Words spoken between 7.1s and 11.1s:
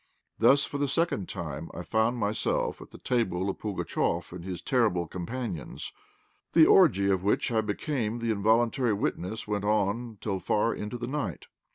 of which I became the involuntary witness went on till far into the